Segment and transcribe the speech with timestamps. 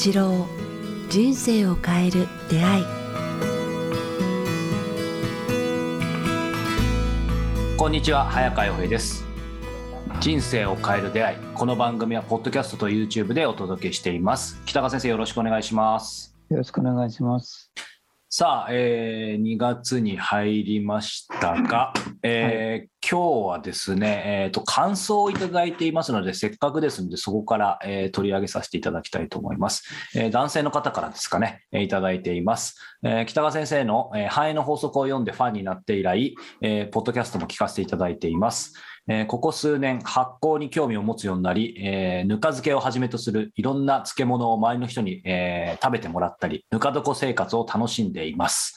[0.00, 0.46] 一郎
[1.10, 2.84] 人生を変える出会い。
[7.76, 9.26] こんにちは早川洋平です。
[10.18, 11.36] 人生を変える出会い。
[11.52, 14.58] この番組はポッドキャストと YouTube でお届けしています。
[14.64, 16.34] 北川先生よろしくお願いします。
[16.48, 17.70] よろしくお願いします
[18.32, 21.92] さあ、えー、2月に入りましたが、
[22.22, 29.82] えー、はい、今日はですね、えーと、感想をいただいていますので、せっかくですので、そこから、えー、取り上げさせていただきたいと思います。
[30.14, 32.76] えー、男性の方からですかね、えー、いただいています。
[33.02, 38.74] えー、北川先生の、えー、繁栄の法則を読んでファンになって以来、えー、ポッドキャストも聞かせていただいています。
[39.10, 48.76] えー、ここ数年発酵に興味を持つようになり、えー、ぬか漬けをはじめとするいろんな漬物を周りの人に、えー、食べてもらったり、ぬか床生活を楽しんでいます。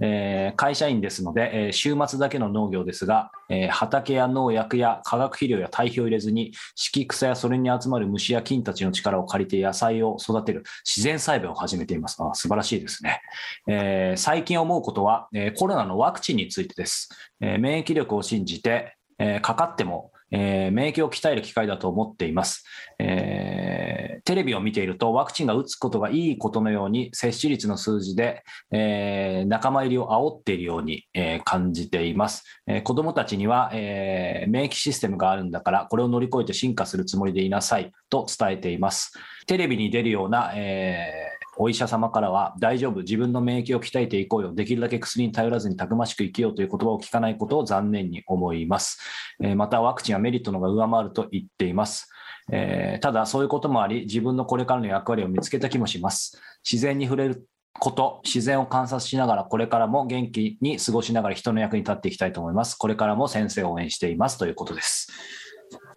[0.00, 12.16] えー、会社員ですので、えー、週末だけの農業ですが、えー、畑や農薬や化学肥料や堆肥を入れずに、敷草やそれに集まる虫や菌たちの力を借りて野菜を育てる自然栽培を始めています。
[12.20, 13.20] あ素晴らしいですね。
[13.68, 17.10] え、最近思うことは、え、コロナのワクチンについてです。
[17.40, 22.64] え、免疫力を信じて、えー、かかっても、えー、免疫を鍛える機会だと思っています、
[22.98, 39.12] えー、テレビを見ているとワクチンが打つことがいいことのように接種率の数字で、えー、仲間入りを煽っているように、え感じています、え子どもたちには、え免疫システムがあるんだからこれを乗り越えて進化するつもりでいなさいと伝えています。
[39.46, 48.98] テレビに出るような、えお医者様からは大丈夫、自分の免疫を鍛えていこうよ、できるだけ薬に頼らずにたくましく生きようという言葉を聞かないことを残念に思います。
[49.42, 52.10] えまたワクチンはメリットのが上回ると言っています。
[52.52, 56.40] えー、ただそういうこともあり、自分のこれからの役割を見つけた気もします。
[56.68, 57.46] 自然に触れる
[57.78, 62.76] こと、自然を観察しながら、これからも元気に過ごしながら人の役に立っていきたいと思います。
[62.76, 65.08] これからも先生を応援していますということです。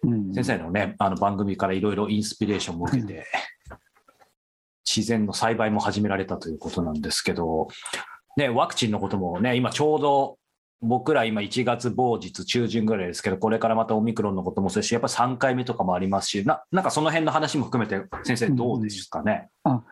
[0.02, 3.24] うん、先生のね、あの番組からいろいろインスピレーションを受けて、
[4.96, 7.68] 自然の栽培も始められたということなんですけど、
[8.36, 10.38] ね、ワクチンのこともね、今ちょうど
[10.80, 19.50] 僕ら今1月某日中旬ぐらいですけど、これからまたオミクロンのこともそうですし、やっぱり3回目とかもありますし、ななんかその辺の話も含めて、先生、どうですかね？
[19.64, 19.84] うん、あ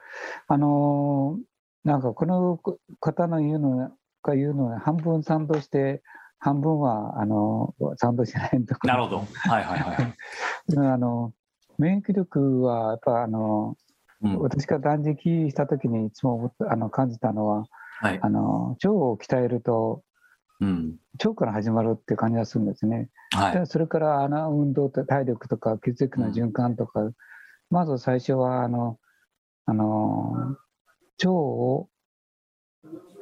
[0.48, 2.60] あのー、なんかこの
[3.00, 3.90] 方の言うの
[4.22, 6.02] が言うのは、半分賛同して、
[6.38, 8.86] 半分はあの賛同しないとか。
[8.86, 9.18] なるほど。
[9.18, 9.24] は
[9.60, 10.14] いはいはい。
[10.78, 11.32] あの
[11.78, 13.76] 免疫力はやっぱあの
[14.22, 17.66] うん、私が断食した時にいつもあの感じたのは、
[18.00, 20.02] はい、あの腸を鍛えると、
[20.60, 23.10] うん、腸から始まるっていう感じがするんですね。
[23.32, 27.12] はい、それからあの運動と体力とか血液の循環とか、うん、
[27.70, 28.98] まず最初はあの
[29.66, 30.56] あの
[31.18, 31.88] 腸を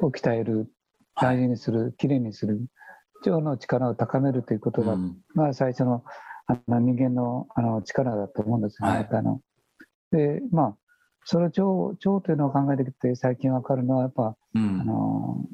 [0.00, 0.70] を鍛える
[1.20, 2.60] 大事にする、はい、きれいにする
[3.26, 6.04] 腸の力を高めるということが、うん、まあ、最初の
[6.46, 8.88] あの人間のあの力だと思うんですね。
[8.88, 9.40] はい、あの
[10.10, 10.76] でまあ
[11.24, 15.44] それを腸腸というのを考えてきて最近分かるのはやっぱ、うん、あの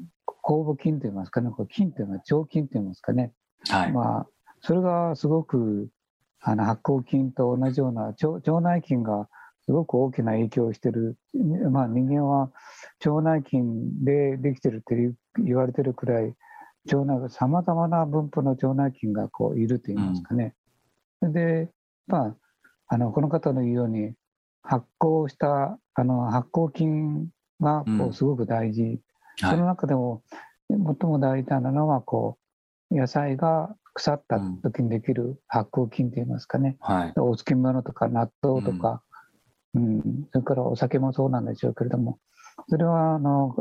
[0.43, 3.31] 酵母菌といいますかね菌というのは腸菌といいますかね、
[3.69, 4.27] はい、まあ、
[4.61, 5.89] それがすごく
[6.41, 9.29] あの発酵菌と同じような腸腸内菌が
[9.65, 11.17] すごく大きな影響をしている、
[11.71, 12.51] まあ、人間は
[13.05, 14.95] 腸内菌でできてるって
[15.37, 16.33] 言われてるくらい
[16.91, 20.55] 腸内さまざまな分布の腸内菌がこういるといいますかね。
[21.21, 21.69] うん、で、
[22.07, 22.35] まあ、
[22.87, 24.13] あのこの方の言うように
[24.63, 27.29] 発酵したあの発酵菌
[27.59, 28.99] がこうすごく大事、うん
[29.39, 30.21] その中でも
[30.69, 30.79] 最
[31.09, 32.37] も大事なのはこ
[32.91, 39.01] う野菜が腐った時にできる発酵菌といいますかね、はい、お漬物とか納豆とか、
[39.73, 42.19] うん、うん、それからお酒もそうなんでしょうけれども。
[42.69, 43.55] それはあの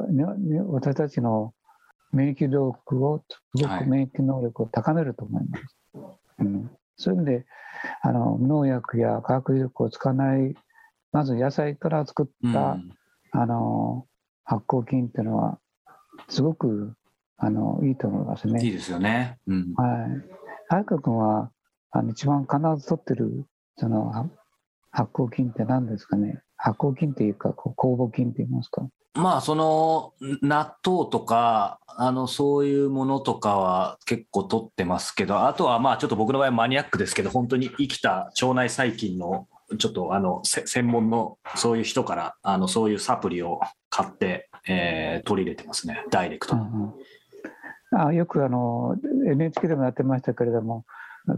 [0.69, 1.55] 私たちの
[2.12, 3.22] 免疫力を
[3.56, 5.65] すごく免疫能力を高めると思います。
[5.94, 6.10] は
[6.41, 7.47] い、うん、そういう意味で
[8.03, 10.55] あの農薬や化学力を使わない
[11.12, 12.93] まず野菜から作った、うん、
[13.32, 14.06] あの
[14.44, 15.59] 発酵菌っていうのは
[16.28, 16.94] すごく
[17.37, 18.65] あのいいと思いますね。
[18.65, 19.39] いいですよね。
[19.47, 19.89] うん、はい。
[20.68, 21.51] 早川君は
[21.91, 23.47] あの一番必ず取ってる
[23.77, 24.30] その
[24.92, 26.42] 発酵菌って何ですかね？
[26.57, 28.86] 発酵菌っていうかこう酵母菌って言いますか？
[29.15, 30.12] まあその
[30.42, 39.48] 納豆とかあのそういうものとかは結構取ってますけどあとはまあちょっと僕の場合マニアックですけど本当に生きた腸内細菌の
[39.78, 46.63] ちょっとあの専門のそういう人からあのそういうサプリを買って、えー、取り入れてますね、ダイレクトに。
[46.63, 48.97] うんうん、あよくあの
[49.27, 50.84] NHK でもやってましたけれども、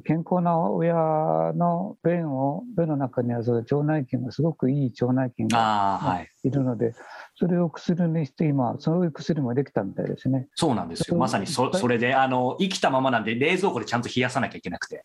[0.05, 6.51] 健康な親の便を便の中にはそ腸内菌がすごくいい腸内菌がい。
[6.51, 6.95] るので、はい、
[7.37, 10.49] それを薬にして今そういう薬もできたみたいですね。
[10.55, 11.17] そうなんですよ。
[11.17, 15.03] まさにそそれであの生きたままなんで冷蔵庫でちゃんと冷やさなきゃいけなくて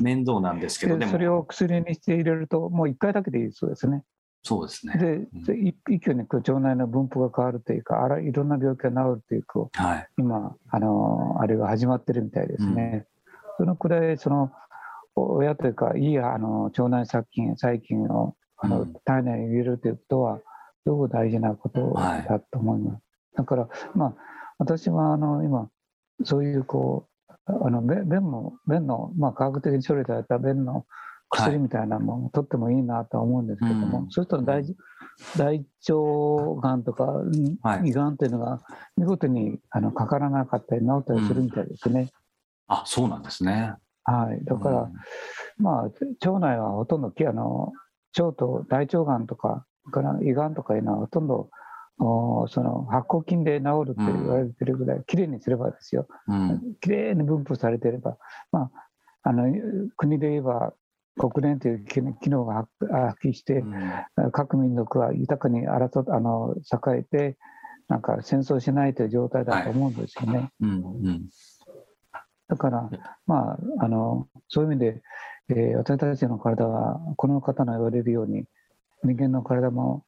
[0.00, 4.02] 面倒なんですけど、それを薬にして入れると、もう1回だけでいいそうですね。
[4.42, 4.96] そうですね。
[4.96, 13.06] で、うん、一挙に腸内の分布が変わるというか、あらいろんな病気が治るというか、はい、今あの、あれが始まってるみたいですね。
[13.58, 14.50] うん、そのくらいその
[15.14, 20.38] 親というか、いいあの腸内殺菌、細菌をあの、体内に入れるということは、
[20.84, 22.92] すごく大事なことだと思います。
[22.92, 23.02] はい、
[23.36, 24.14] だから、まあ、
[24.58, 25.68] 私はあの今、
[26.24, 27.09] そういうこう、
[27.46, 30.86] あの便も便の、まあ、科学的に処理された便の
[31.30, 34.64] 薬みたいなものを取ってもいいなとは思うんですけども、はい、そうすると大
[35.36, 37.06] 大腸がんとか
[37.84, 38.60] 胃がんというのが
[38.96, 42.00] 見事にあのかからなかったり治ったりするみたいですね。
[42.00, 42.08] うん、
[42.68, 43.74] あそうなんですね。
[44.04, 44.92] はい、だから、うん、
[45.58, 47.72] まあ腸内はほとんどあの
[48.18, 51.50] 腸と大腸がんとかから胃がんとかいうのはほとんどお
[52.00, 56.08] その発酵菌で治るって言われてるぐらい、きれいにすればですよ、
[56.80, 58.16] きれいに分布されていれば、
[58.52, 58.88] まあ、
[59.22, 59.44] あの
[59.96, 60.72] 国で言えば
[61.18, 62.00] 国連という機
[62.30, 63.58] 能が発揮して、
[64.16, 67.38] うん、各民族は豊かに争あの栄えて
[67.88, 70.38] なんか戦争しないという状態だと思うんですよね。
[70.38, 70.50] はい。
[70.62, 70.76] うんう
[71.10, 71.28] ん、
[72.48, 72.88] だから、
[73.26, 75.02] まあ、あのそういう意味で、
[75.50, 78.44] えー、私たちの体はこの方の言われるように
[79.02, 80.04] 人間の体も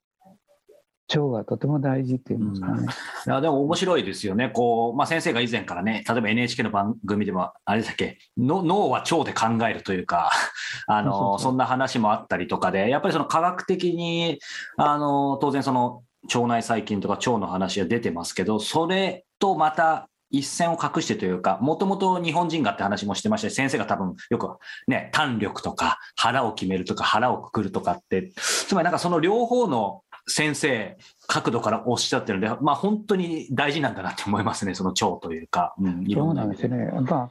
[1.08, 2.80] 腸がとても大事っていうんですかね。
[2.80, 2.88] うん、い
[3.26, 4.50] やでも面白いですよね。
[4.50, 10.30] こう、まあ、先生が以前からね、例えば NHK の番組でも、あれだっけ、の脳は腸で考えるというか、
[10.86, 14.38] あのそんな話もあったりとかで、やっぱりその科学的に、
[14.76, 24.48] あの当然その腸内細菌とか腸の話は出てますけど、それとまた一線を画してというか、もともと日本人がって話もしてましたし、先生が多分よく
[24.88, 30.96] ね、胆力とか腹を決めるとか腹をくくるとかって、つまりなんかその両方の先生、
[31.26, 35.74] 角度からおっしゃってるので、まあ、本当に大事なんだなって思いますね、その腸というか。
[35.80, 36.90] うん、そうなんですね。
[37.08, 37.30] まあ、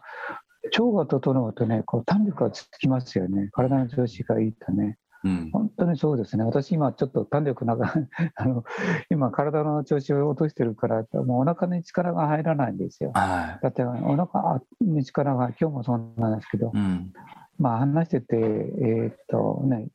[0.65, 3.49] 腸が整うとね、こう胆力がつきますよね。
[3.51, 4.97] 体の調子がいいとね。
[5.23, 6.43] うん、本当にそうですね。
[6.43, 7.93] 私今ちょっと胆力なんか
[8.35, 8.63] あの
[9.11, 13.11] 今体の調子を落としてるからもうお腹に力が入らないんですよ。
[13.13, 17.13] はい、だってお腹に力が今日もそうなんですけど、うん、
[17.59, 19.89] まあ話しててえー、っとね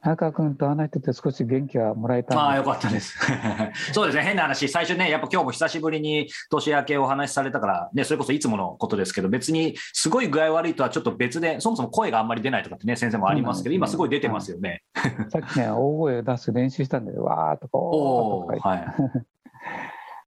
[0.00, 3.18] 早川君と話してて少し元気はもらえたああ、よかったです。
[3.92, 14.82] そうですね、変な話、最初ね、やっぱ今日も久しぶりに年明けお話しされたから、ね、それこそいつものことですけど、別にすごい具合悪いとはちょっと別で、そもそも声があんまり出ないとかってね、先生もありますけど、ね、今すごい出てますよね。
[15.28, 18.86] さっきね、大声を出す練習したんで、わーっとこう、はい。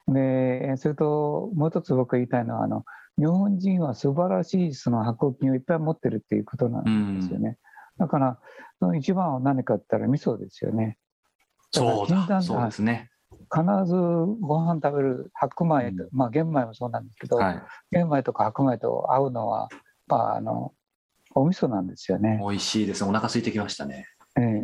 [0.13, 2.85] で、それともう一つ僕が言いたいのは、あの、
[3.17, 7.57] 日本人は素晴らしいその発酵菌をいっぱい持ってるっていうことなんですよね。
[7.97, 8.39] だから、
[8.79, 10.97] その一番は何かって言ったら味噌ですよね。
[11.71, 13.09] そうだそうですね。
[13.53, 17.61] 必ずご飯食べる白米、うん、まあ玄米もそうなんですけど、はい、
[17.91, 19.69] 玄米とか白米と合うのは、
[20.07, 20.73] まあ、あの
[21.35, 22.39] お味噌なんですよね。
[22.41, 23.03] 美味しいです。
[23.03, 24.07] お腹空いてきましたね。
[24.37, 24.63] ええ、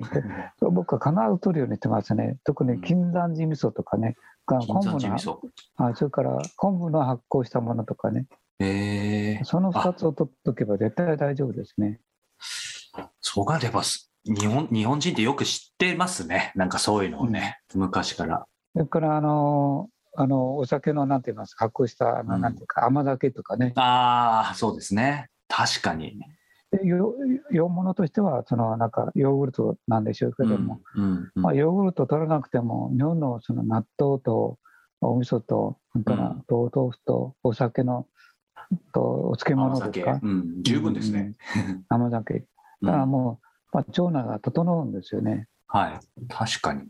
[0.69, 2.37] 僕は必ず取るようにしてますね。
[2.43, 4.15] 特に金山寺味噌とかね、
[4.47, 5.41] うん、昆布の
[5.77, 8.25] あそれから昆布の発酵したものとかね。
[8.59, 11.99] えー、その2つを取っとけば絶対大丈夫ですね。
[13.21, 13.81] そうか、やっぱ
[14.25, 18.45] 日本日本人ってよく知ってますね、なんかそういうのをね、うん、昔から。
[18.73, 23.73] それからあのあのお酒のなんて言いますか、発酵したあの、なんていうか、甘酒とかね。
[23.75, 26.19] ああ、そうですね、確かに。
[26.71, 26.79] で
[27.51, 34.57] 洋物としてはそのなんかヨーグルトなんでしょうけども、うんうんうん、まあ、ヨーグルト取らなくても日本のその納豆と
[35.01, 38.07] お味噌とそれから豆腐とお酒の
[38.93, 41.33] とお漬物とか、うん、十分ですね、
[41.89, 42.45] 甘酒
[42.81, 43.39] だからも
[43.73, 45.47] う、まあ、腸内が整うんですよね。
[45.67, 46.83] はい、確かに。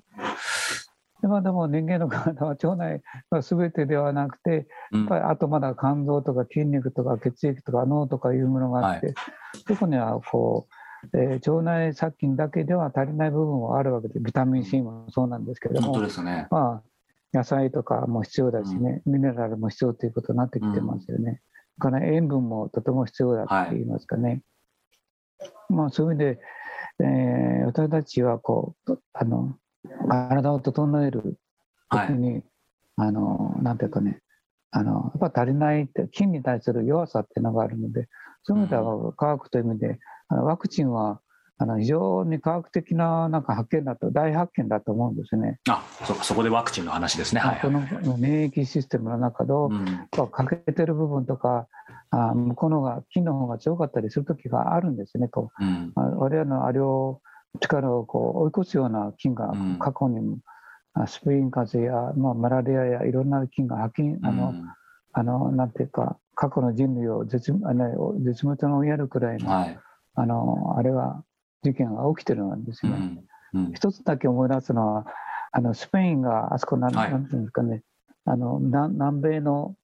[1.21, 9.15] でもでも人間の体は腸内が全てではなくて、やっぱりあとまだ肝臓とか筋肉とか血液とか脳とかいうものがあって、はい、
[9.67, 10.67] そこにはこ
[11.13, 16.81] う、えー、腸内殺菌だけでは足りない部分はあるわけで、ビタミン C もそうなんですけども、ね、ま
[17.33, 21.41] あ、野菜とかも必要だしね、うん、ミネラルも必要ということになってきてますよね。
[21.79, 24.29] うん、から塩分もとても必要だって言いますかね。
[24.29, 24.41] はい
[25.69, 26.39] まあ、そういう意味で、
[26.99, 29.55] えー、私たちはこうあの
[30.07, 31.37] 体を整える
[31.89, 32.43] 時に、はい、
[32.97, 34.21] あのなんていうかね
[34.71, 38.07] あのやっぱ足りないって筋に対する弱さっていうのがあるので
[38.43, 41.21] そういう意味では科学という意味で、あのワクチンは
[41.79, 45.59] 非常に科学的ななんか発見だと大発見だと思うんですね。
[45.69, 47.41] あそそこでワクチンの話ですね。
[47.41, 47.81] はい、この
[48.17, 51.67] 免疫システムの中の、うん、欠けてる部分とか
[52.09, 55.27] あ向こうのが菌の方が強かったりする時があるんですね。
[55.27, 57.21] こう、うん、我々のあれを
[57.59, 60.37] 力をこう追い越すような菌が過去にも、
[60.95, 64.65] うん、スペイン風邪や、まあ、マラリアやいろんな菌が発菌あの、うん、
[65.13, 69.79] あのなんていうか過去の人類を絶あの絶滅の追いやるくらいの、はい、
[70.15, 71.23] あのあれは
[71.63, 73.23] 事件が起きてるんですね。
[73.73, 75.05] 一つだけ思い出すのは
[75.51, 77.83] あのスペインがあそこなん,、なんていうんですかね
[78.25, 79.75] あの南米の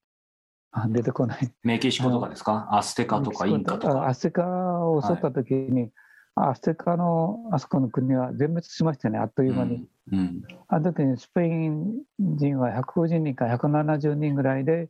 [0.70, 1.52] あ出てこない。
[1.62, 2.68] メキシコとかですか？
[2.70, 4.06] アステカとかインカとか？
[4.06, 4.44] アステカ
[4.86, 5.90] を襲った時に、
[6.34, 9.86] はい、アステカのあそこの国は全滅しましたね、あっという間に。
[10.12, 14.88] うん、うん、あの時にスペイン人は150人か170人ぐらいで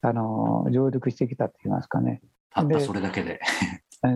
[0.00, 2.22] あの上陸してきたって言いますかね。
[2.50, 3.40] たったそれだけで。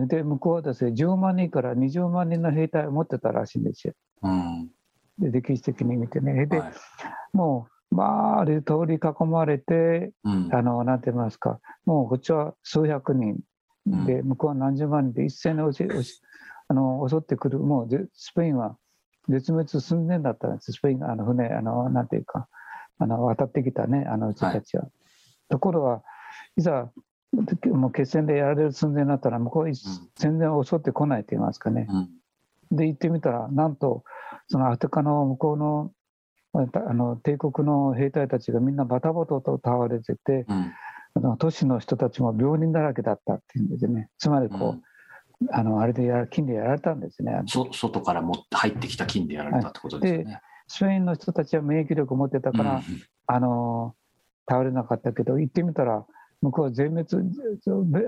[0.07, 3.93] で、向こうはですね、10万人から20万人の兵隊を持ってたらしいんですよ。
[4.21, 4.69] うん、
[5.17, 6.45] で歴史的に見てね。
[6.45, 6.73] で、はい、
[7.33, 8.53] もう、まあ、通
[8.85, 13.39] り囲まれて、うん、あの、なんて言いますか、もうこっちは数百人。
[14.05, 16.21] で、向こうは何十万人で一斉に押し押し
[16.67, 18.77] あの襲ってくる、もうスペインは
[19.29, 22.47] 絶滅寸前だったんです、スペインあの船、あのなんていうか、
[22.99, 24.83] あの渡ってきたね、あの人たちは。
[24.83, 24.91] はい、
[25.49, 26.03] ところが、
[26.57, 26.91] いざ
[27.33, 29.71] もう決戦でやられる寸前になったら向こう
[30.15, 31.87] 全然襲ってこないと言いますかね。
[31.89, 34.03] うん、で行ってみたらなんと
[34.47, 35.91] そのアフリカの向こうの
[36.53, 40.73] あの帝国の兵隊たちがみんなバタバタと倒れてて、うん、
[41.15, 44.09] あの都市の人たちも病人だらけだったっていうんですね。
[44.17, 44.77] つまりこ
[45.41, 47.43] う、うん、あのあれでや金でやられたんですね。
[47.45, 52.81] 外からも入ってきた金でやられたってことですね、はい、でスペインの人たちは免疫力を持ってたから、
[53.27, 53.93] あの
[54.49, 56.05] 倒れなかったけど行ってみたら
[56.41, 57.07] 向こうは全滅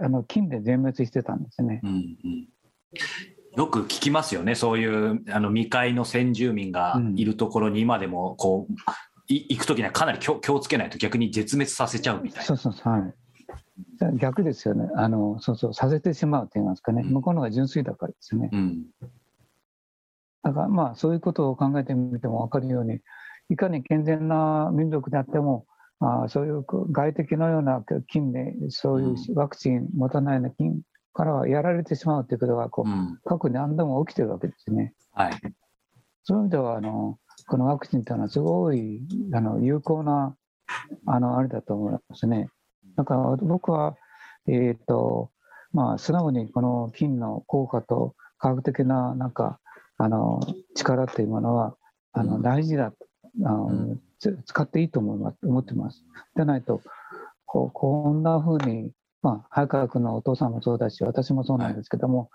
[0.01, 1.81] あの金で全滅してたんですね。
[1.83, 2.47] うんうん。
[3.57, 8.73] よく聞きますよね、そういうあの未開の先住民がいるところに今でもこう、
[9.27, 12.45] 行くときにはかなり気を気をつけないと逆に絶滅させちゃうみたいな。
[12.45, 13.13] そうそうはい。
[14.17, 14.89] 逆ですよね。
[14.95, 18.85] あのそうそうさせてしまうと言いますかね、うん、向こうのが純粋だからですね、うん、
[20.43, 22.99] だからまあそういうことを考えてみても分かるように
[23.49, 25.65] いかに健全な民族であっても
[25.99, 30.81] あそういう外敵のような菌でそういうワクチン持たないような菌
[31.13, 34.93] からはやられてしまうということがこう、うん、過去に何度も起きてるわけですね。
[35.13, 35.33] はい、
[36.23, 39.01] そういう意味ではあのこのワクチンというのはすごい
[39.33, 40.35] あの有効な
[41.05, 42.49] あのあれだと思いますね。
[42.95, 43.95] だから僕は、
[44.47, 45.31] えーと
[45.73, 49.59] まあ、素直にこの菌の効果と科学的ななんか
[49.97, 50.39] あの
[50.75, 51.75] 力というものは
[52.13, 52.93] あの大事だ、
[53.45, 53.97] あの
[54.45, 56.03] 使っていいと思います思ってます。
[56.35, 56.81] でないと
[57.45, 62.29] こうこんなふうに、まあ、早川君のお父さんもそうだし私もそうなんですけども、はい、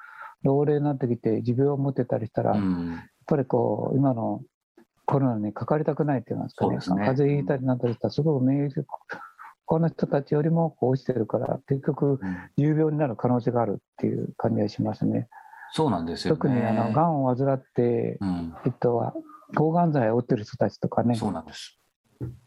[0.45, 4.43] 老齢になってきて持病を持ってたりしたら、うん、やっぱりこう今の
[5.07, 6.79] コロナにかかりたくないって言いますかね、ね。
[6.81, 8.87] 風邪ひいたりなんたりしたらすごく免疫力
[9.67, 12.21] 他の人たちよりもこう落ちてるから結局
[12.57, 15.29] 重病になる可能性があるっていう感じがしますね。
[15.73, 19.13] そうなんですよ、ね、特にあのがんを患って、うん、えっと、
[19.55, 21.15] 抗がん剤を打ってる人たちとかね。
[21.15, 21.79] そうなんです。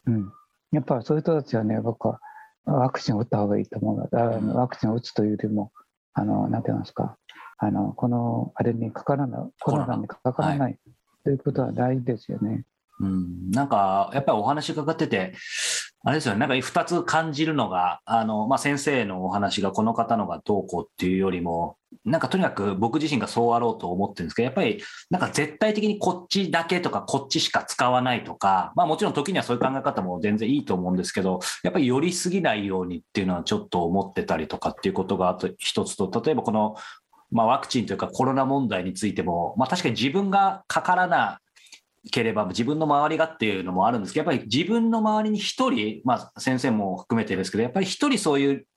[0.06, 0.32] うん。
[0.72, 2.20] やっぱそういう人たちはね、僕は
[2.66, 5.72] ワクチンを打った方がいいと思うので、うん、ワクチンを打つというよりも、
[6.14, 7.18] あの、なんて言いますか、
[7.58, 10.80] あの、この、あれにかからない、コロナにかからない、はい、
[11.24, 12.66] ということは大事ですよね。
[13.00, 15.34] うん、なんか、やっぱりお話伺ってて、
[16.04, 36.75] あれですよね、なんか2つ感じるのが、あのまあ、先生のお話がこの方のがどうこうっていうよりも、なんかとにかく僕自身がそうあろうと思ってるんですけど、やっぱりなんか絶対的にこっちだけとか、こっちしか使わないとか、まあ、もちろん時にはそういう考え方も全然いいと思うんですけど、やっぱり寄りすぎないようにっていうのはちょっと思ってたりとかっていうことがあと一つと、例えばこの
[37.30, 41.42] まあ、ワクチンというかコロナ問題についても、まあ、確かに自分がかからな
[42.10, 48.68] ければ自分の周りがっていうのもあるんですけど、やっぱり自分の周りに1人、まあ、先生も含めてですけど、やっぱり1人そういう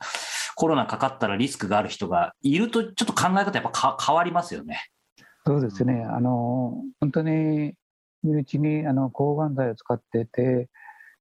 [0.56, 4.78] コロナかかったらリスクがある人がいると、ちょっと考え方やっぱ変わりますよね。
[5.46, 6.04] そうですね。
[6.04, 7.74] あの、本当に
[8.22, 10.68] 身内にあの抗がん剤を使ってて、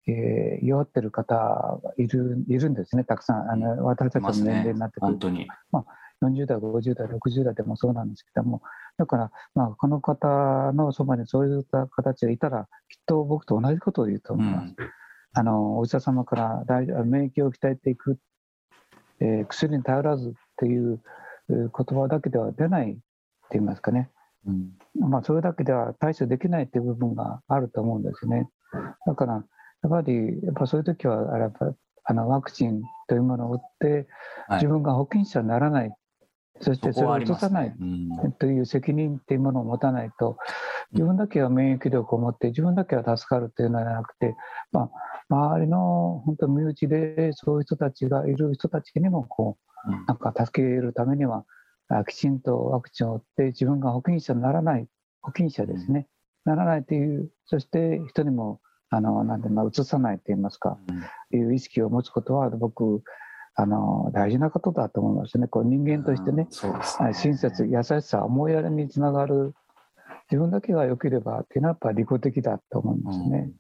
[0.08, 8.62] えー、弱ってる方がいるいるんですね、たくさん、あの私たちの年齢になってくると、ね、まあ、40代、50代、60代でもそうなんですけども、
[9.00, 10.28] だから、まあ、この方
[10.74, 14.68] のそばにそういった形がいたら、きっと僕と同じことを言うと思います。
[14.68, 14.76] うん、
[15.34, 18.20] あのお医者様から大免疫を鍛えていく、
[19.22, 21.02] えー、薬に頼らずっていう
[21.48, 23.02] 言葉だけでは出ないって
[23.54, 24.10] 言いますかね。
[24.46, 28.50] うん、まあ、それだけでは対処できないっていう部分があると思うんですね。
[29.06, 29.40] だから、や
[29.88, 34.08] っぱり、やっぱそういう時は、やっぱあのワクチンというものを打って、
[34.56, 35.92] 自分が保険者にならない
[36.62, 37.74] そしてそれを落とさない
[38.40, 40.38] という責任っていうものを持たないと、
[40.92, 44.36] 自分だけは免疫力を持って、自分だけは助かるというのではなくて、
[44.72, 44.90] ま
[45.30, 51.46] あ、周りの本当、身内でそういう人たちがいる人たちにもこう、なんか助けるためには、
[52.08, 54.88] きちんとワクチンを打って、自分が保険者にならない、
[55.22, 56.08] 保険者ですね、
[56.46, 58.60] ならないという、そして人にも、
[58.92, 60.78] あのなんでまあ、移さないといいますか、
[61.32, 63.04] いう意識を持つことは、僕、
[63.60, 65.48] あの大事なことだと思いますね。
[65.48, 66.48] こう人間としてね、
[67.14, 69.54] 親切、優しさ、思いやりにつながる。
[70.32, 73.26] 自分だけが良ければっていうのはやっぱり利己的だと思いますね。
[73.28, 73.54] うん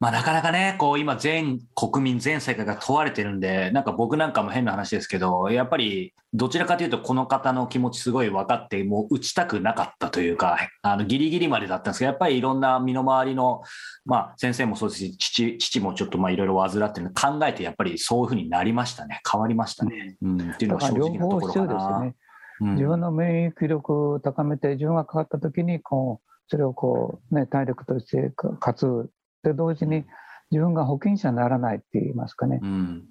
[0.00, 13.60] まあ、なかなかね、こう今、全国民、全世界が問われてるんで、なんか僕なんかも変な話ですけど、やっぱりどちらかというと、この方の気持ちすごい分かって、もう打ちたくなかったというか、あのギリギリまでだったんですけど、やっぱりいろんな身の回りの、
[14.06, 20.16] まあ、先生もそうですし、父父もちょっといろいろ患ってるの考えて、やっぱりそういうふうになりましたね、変わりましたね。
[20.22, 22.00] うん、っていうのが正直なところかな。
[22.00, 22.14] ね。
[22.62, 29.10] うん、自分の免疫力を高めて、自分がかかった時にこう、それをこう、ね、体力として活
[29.42, 30.04] で同時に
[30.50, 33.04] 自分が保険者にならないって言いますかね、うん、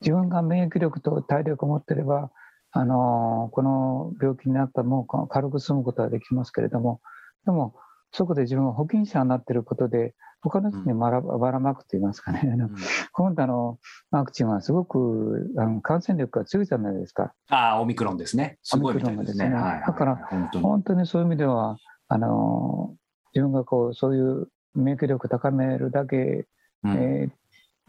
[0.00, 2.30] 自分が免疫力と体力を持っていれば
[2.72, 7.00] あのこの病気になったらもう軽く済むことはできますけれども
[7.44, 7.74] でも
[8.12, 12.70] そこで自分が保険者になっていることで他の人にばらばらまくと言いますかね、うん、
[13.12, 13.78] 今度の
[14.10, 17.32] ワクチンはすごくあの感染力が強いじゃないですか。
[17.48, 18.58] ああ、オミクロンですね。
[18.62, 19.50] すごいですね。
[19.50, 20.16] だから、
[20.62, 21.06] 本当に。
[21.06, 22.94] そういう意味では、あの
[23.34, 26.46] 自分がこうそういう免疫力高めるだけ、
[26.84, 27.30] うん、え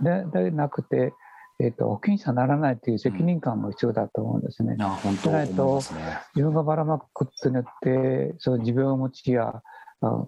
[0.01, 1.13] ー、ででなくて、
[1.60, 4.75] えーと、保険者にならないという責任感も必要だと思うんですね。
[4.79, 5.82] うん、本当ないと、
[6.36, 9.62] 自分がばらまくことによってその持病持ちや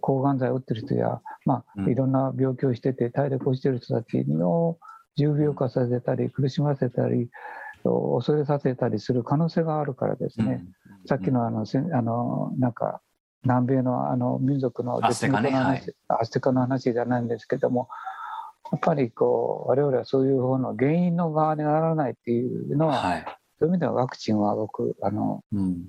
[0.02, 4.78] 抗がん剤を打ってる人や、まあ、いろんな病気をしてて体力をしている人たちの
[5.16, 7.30] 重病化させたり苦しませたり
[7.84, 10.64] 恐れさせたりする可能性があるからですね、
[11.02, 13.02] うん、さっきのあのあのなんか
[13.44, 17.88] 南米のあの民族のアステカの話、アステカの話じゃないんですけども
[18.72, 23.26] やっぱりこう我々はそういう方の原因の側にならないっていうのは、はい、
[23.60, 25.86] そういう意味ではワクチンは僕あの、うん、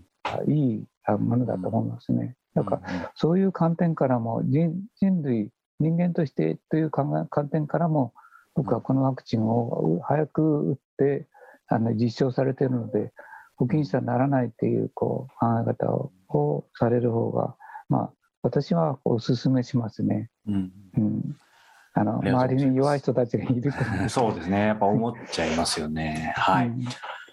[0.49, 0.85] いい
[1.19, 2.37] ものだと思いますね。
[2.55, 8.13] だから、そういう観点からも人人類人間としてという観点からも
[8.55, 11.27] 僕はこのワクチンを早く打って
[11.69, 13.13] あの実証されているので
[13.61, 17.57] 保険者にならないっていうこう考え方ををされる方が、
[17.89, 18.11] まあ、
[18.43, 20.31] 私はお勧めしますね。
[20.47, 21.37] うん、うん、
[21.93, 23.73] あの周りに弱い人たちがいる
[24.09, 26.33] そうですね、やっぱ思っちゃいますよね。
[26.37, 26.85] はい、うん、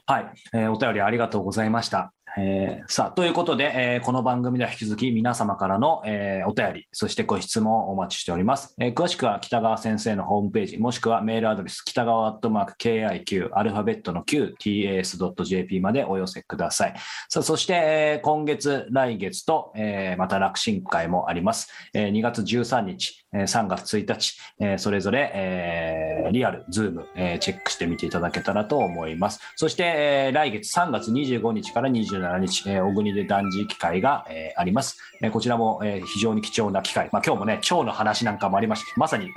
[0.06, 2.12] はい、えー、お便りありがとうございました。
[2.40, 8.76] えー、さあ、ということで、えー、この番組では引き続き皆様からの、えー、お便り、そしてご質問をお待ちしております。
[8.80, 16.94] え詳しくは北川先生のホームページ、もしくはメールアドレス、北川アットマーク KIQ、アルファベットの Q、tas.jp までお寄せください。
[17.28, 21.72] さあ、そして、え今月、来月と、えまた楽進会もあります。
[21.96, 27.06] え2月13日、3月1日、それぞれ、リアル、ズーム、
[27.40, 29.40] チェックしてみていただけたらと思います。
[29.56, 34.98] そして、来月3月25日から27日、小国で断食機会が、あります。
[35.32, 37.10] こちらも、非常に貴重な機会。
[37.12, 38.88] まあ、今日もね、腸の話なんかもありました。
[38.98, 39.30] まさに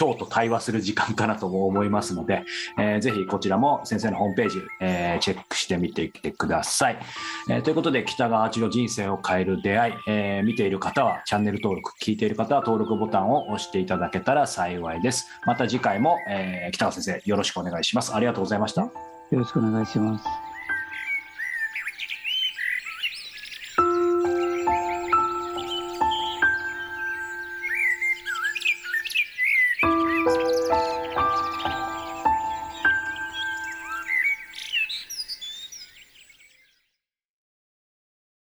[0.00, 2.44] 腸と対話する時間かなと思いますので、
[3.00, 4.60] ぜひこちらも先生のホームページ、
[5.20, 6.98] チェックしてみてきてください。
[7.62, 15.28] ということで、北川八郎人生を変える出会い、見ている方はチャンネル登録、聞いている方は登録ボタンを押していただけたら幸いです。
[15.46, 18.14] また次回も、えー、北川先生よろしくお願いします。
[18.14, 18.82] ありがとうございました。
[18.82, 18.92] よ
[19.32, 20.47] ろしくお願いします。